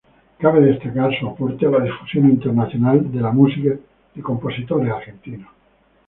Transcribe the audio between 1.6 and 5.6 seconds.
a la difusión internacional de la música de compositores argentinos.